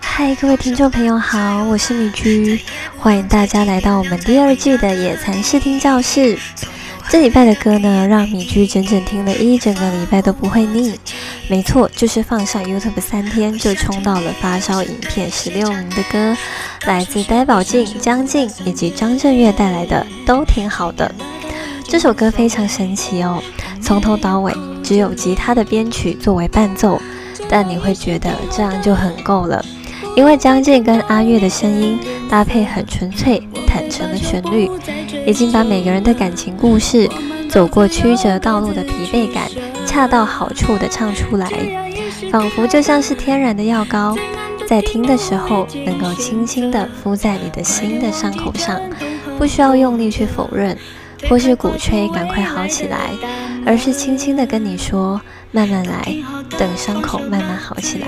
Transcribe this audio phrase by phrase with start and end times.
[0.00, 2.60] 嗨，各位听众朋友好，我是米居，
[2.98, 6.38] 欢迎大家来到我们第二季的野餐视听教室。
[7.08, 10.98] 这礼拜的歌呢，让米居整整听了一整个礼拜都不会腻。
[11.48, 16.36] 没错，就是放上 YouTube 三天就冲到了发烧影片十六名的歌，
[16.84, 21.14] 来自呆宝静、江静以及张震岳带来的都挺好的。
[21.88, 23.42] 这首歌非常神奇哦，
[23.80, 27.00] 从头到尾只有吉他的编曲作为伴奏，
[27.48, 29.64] 但你会觉得这样就很够了。
[30.16, 34.68] 因为江静跟阿月的声音搭配很纯粹、坦诚的旋律，
[35.26, 37.08] 已经把每个人的感情故事、
[37.48, 39.48] 走过曲折道路的疲惫感，
[39.86, 41.48] 恰到好处的唱出来，
[42.32, 44.16] 仿佛就像是天然的药膏，
[44.66, 48.80] 在听的时候能够轻轻的敷在你的心的伤口上，
[49.38, 50.76] 不需要用力去否认，
[51.28, 53.10] 或是鼓吹赶快好起来，
[53.64, 56.14] 而是轻轻的跟你说慢慢来，
[56.58, 58.06] 等伤口慢慢好起来。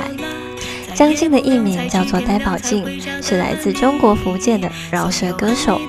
[0.94, 2.84] 江静的艺名叫做呆宝静，
[3.22, 5.80] 是来自中国福建的饶舌歌手。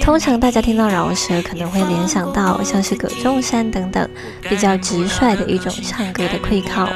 [0.00, 4.08] 通常大家听到饶舌，可能会联想到像是葛仲山等等
[4.48, 6.88] 比较直率的一种唱歌的溃靠。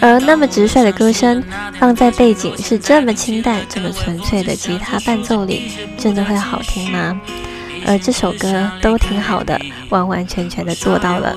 [0.00, 1.42] 而那么直率的歌声，
[1.78, 7.20] 放在背景是这么清淡、这么纯粹的吉他伴奏里，真的会好听吗？
[7.86, 11.36] 而这首歌都挺好的，完完全全的做到了。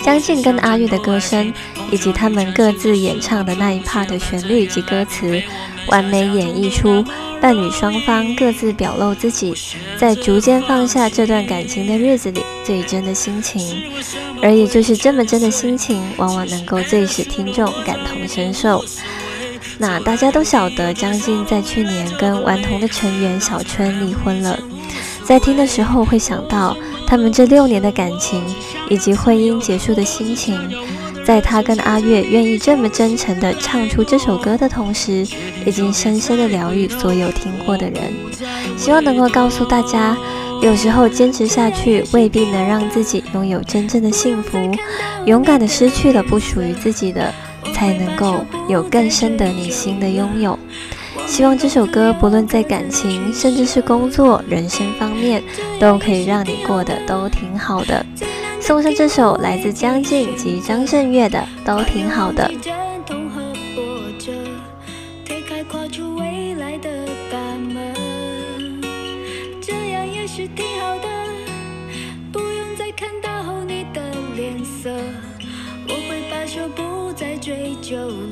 [0.00, 1.52] 江静跟阿玉的歌声，
[1.90, 5.42] 以及他们各自演唱的那一 part 的旋律及歌词，
[5.88, 7.04] 完美演绎出
[7.40, 9.54] 伴侣双方各自表露自己
[9.96, 13.90] 在逐渐放下这段感情的日子里最真的心情。
[14.42, 18.84] 而也就是这么真的心情，往往能够最使听众感同身受。
[19.78, 24.58] 那大家都晓得，江静在去年跟顽童的成员小春离婚了。
[25.26, 28.44] 在听的时候，会想到他们这六年的感情，
[28.90, 30.58] 以及婚姻结束的心情。
[31.24, 35.26] 在他跟阿月愿意这么真诚地唱出这首歌的同时，
[35.64, 38.12] 已经深深地疗愈所有听过的人。
[38.76, 40.14] 希望能够告诉大家，
[40.60, 44.58] 有时候坚持下去未必能让自己拥有真正的幸福。
[45.24, 47.32] 勇敢地失去了不属于自己的，
[47.72, 50.58] 才能够有更深得你心的拥有。
[51.26, 55.42] 希望这首歌不论在感情，甚至是工作、人生方面，
[55.80, 58.06] 都可以让你过得都挺好的。
[58.60, 62.48] 送上这首来自江静及张震岳的《都挺好的》。
[77.96, 78.23] 我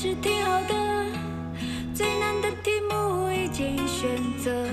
[0.00, 1.06] 是挺好的。
[1.92, 4.08] 最难的题目已经选
[4.40, 4.64] 择，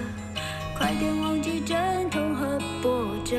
[0.77, 3.35] 快点忘记阵痛和波折，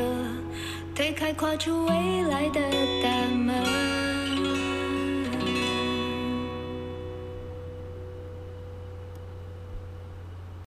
[0.96, 2.60] 推开跨出未来的
[3.04, 3.75] 大门。